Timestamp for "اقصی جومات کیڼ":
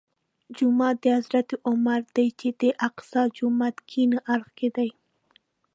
2.87-4.11